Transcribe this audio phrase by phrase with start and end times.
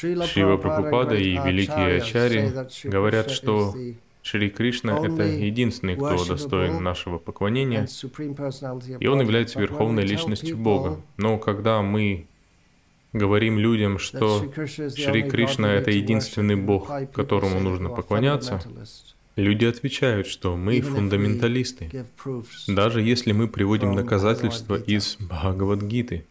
[0.00, 2.52] Шива Прабхупада и великие ачари
[2.84, 3.74] говорят, что
[4.22, 7.86] Шри Кришна— это единственный, кто достоин нашего поклонения,
[9.00, 11.00] и он является верховной личностью Бога.
[11.16, 12.26] Но когда мы
[13.12, 18.60] говорим людям, что Шри Кришна— это единственный Бог, которому нужно поклоняться,
[19.36, 22.06] люди отвечают, что мы фундаменталисты,
[22.66, 26.24] даже если мы приводим доказательства из Бхагавадгиты.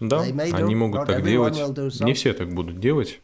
[0.00, 1.58] Да, они могут так делать.
[2.00, 3.20] Не все так будут делать.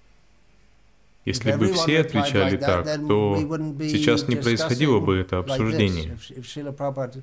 [1.27, 3.37] Если бы все отвечали так, то
[3.81, 6.17] сейчас не происходило бы это обсуждение.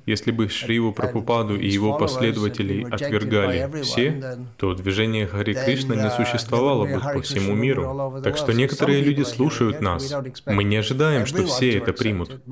[0.04, 6.84] Если бы Шриву Прабхупаду и его последователей отвергали все, то движение Хари Кришна не существовало
[6.84, 8.20] бы по всему миру.
[8.22, 10.14] Так что некоторые люди слушают нас.
[10.44, 12.42] Мы не ожидаем, что все это примут.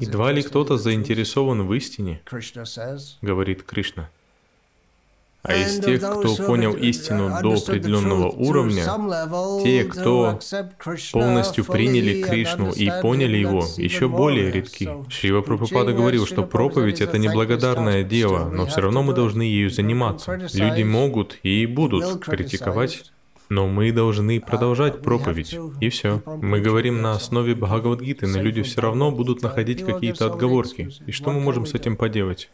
[0.00, 2.20] Едва ли кто-то заинтересован в истине,
[3.22, 4.10] говорит Кришна.
[5.42, 8.84] А из тех, кто понял истину до определенного уровня,
[9.62, 10.40] те, кто
[11.12, 14.90] полностью приняли Кришну и поняли его, еще более редки.
[15.08, 20.34] Шрива Прабхупада говорил, что проповедь— это неблагодарное дело, но все равно мы должны ею заниматься.
[20.52, 23.12] Люди могут и будут критиковать
[23.48, 26.22] но мы должны продолжать проповедь, и все.
[26.26, 30.90] Мы говорим на основе Бхагавадгиты, но люди все равно будут находить какие-то отговорки.
[31.06, 32.50] И что мы можем с этим поделать?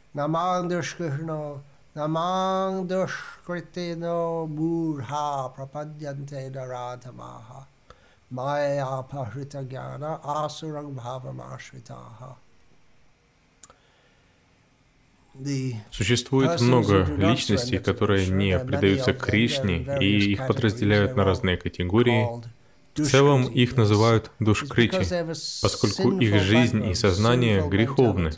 [15.90, 22.28] Существует много личностей, которые не предаются Кришне, и их подразделяют на разные категории.
[22.94, 25.06] В целом их называют душкрити,
[25.62, 28.32] поскольку их жизнь и сознание греховны.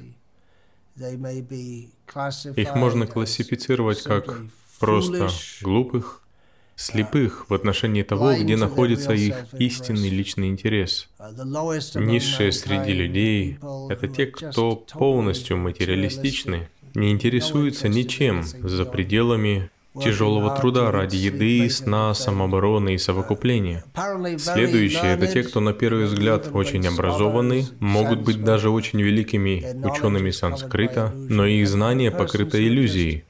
[2.56, 4.38] Их можно классифицировать как
[4.78, 5.28] просто
[5.62, 6.20] глупых,
[6.76, 11.08] слепых в отношении того, где находится их истинный личный интерес.
[11.94, 13.58] Низшие среди людей—
[13.90, 22.14] это те, кто полностью материалистичны, не интересуются ничем за пределами тяжелого труда ради еды, сна,
[22.14, 23.84] самообороны и совокупления.
[24.38, 30.30] Следующие— это те, кто на первый взгляд очень образованы, могут быть даже очень великими учеными
[30.30, 33.24] санскрита, но их знания покрыты иллюзией.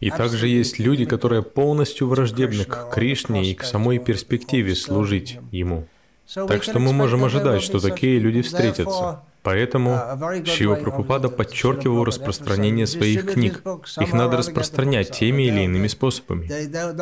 [0.00, 5.88] И также есть люди, которые полностью враждебны к Кришне и к самой перспективе служить Ему.
[6.34, 9.22] Так что мы можем ожидать, что такие люди встретятся.
[9.44, 10.00] Поэтому
[10.46, 13.62] Шива Прабхупада подчеркивал распространение своих книг.
[14.00, 16.46] Их надо распространять теми или иными способами.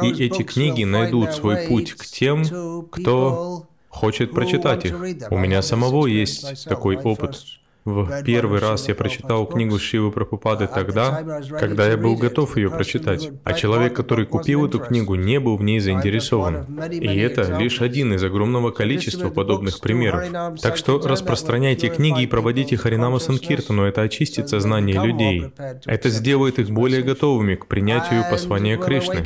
[0.05, 2.45] И эти книги найдут свой путь к тем,
[2.91, 5.01] кто хочет прочитать их.
[5.31, 7.39] У меня самого есть такой опыт.
[7.85, 13.31] В первый раз я прочитал книгу Шивы Прабхупады тогда, когда я был готов ее прочитать,
[13.43, 16.67] а человек, который купил эту книгу, не был в ней заинтересован.
[16.91, 20.61] И это лишь один из огромного количества подобных примеров.
[20.61, 25.53] Так что распространяйте книги и проводите Харинама Санкиртану, это очистит сознание людей.
[25.85, 29.25] Это сделает их более готовыми к принятию послания Кришны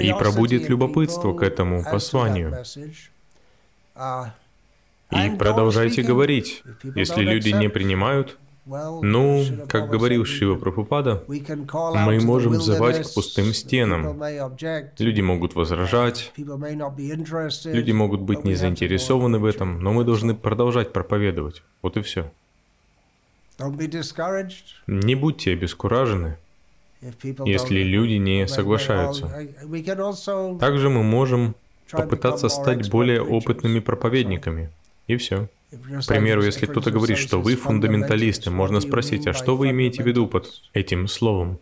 [0.00, 2.56] и пробудит любопытство к этому посланию.
[5.10, 6.62] И продолжайте говорить.
[6.94, 14.20] Если люди не принимают, ну, как говорил Шива Прабхупада, мы можем взывать к пустым стенам.
[14.98, 21.62] Люди могут возражать, люди могут быть не заинтересованы в этом, но мы должны продолжать проповедовать.
[21.82, 22.30] Вот и все.
[24.88, 26.36] Не будьте обескуражены,
[27.44, 29.30] если люди не соглашаются.
[30.58, 31.54] Также мы можем
[31.90, 34.70] попытаться стать более опытными проповедниками.
[35.06, 35.48] И все.
[35.70, 40.06] К примеру, если кто-то говорит, что вы фундаменталисты, можно спросить, а что вы имеете в
[40.06, 41.58] виду под этим словом?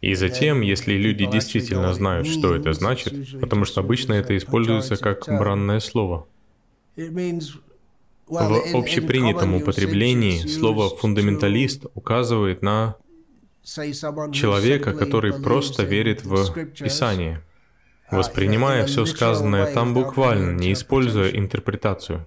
[0.00, 5.26] И затем, если люди действительно знают, что это значит, потому что обычно это используется как
[5.26, 6.26] бранное слово.
[6.96, 12.96] В общепринятом употреблении слово «фундаменталист» указывает на
[13.62, 17.42] человека, который просто верит в Писание–
[18.12, 22.26] воспринимая все сказанное там буквально, не используя интерпретацию.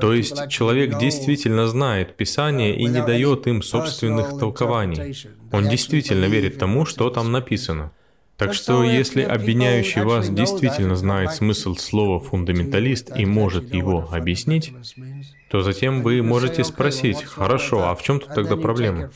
[0.00, 5.16] То есть человек действительно знает Писание и не дает им собственных толкований.
[5.52, 7.90] Он действительно верит тому, что там написано.
[8.36, 14.72] Так что если обвиняющий вас действительно знает смысл слова «фундаменталист» и может его объяснить,
[15.50, 19.10] то затем вы можете спросить, хорошо, а в чем тут тогда проблема?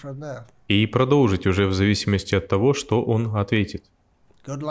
[0.68, 3.84] И продолжить уже в зависимости от того, что он ответит.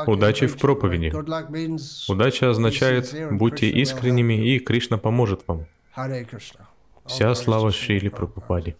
[0.08, 1.14] Удачи в проповеди.
[2.10, 5.66] Удача означает «будьте искренними, и Кришна поможет вам».
[7.06, 8.76] Вся слава Шрили Прабхупаде.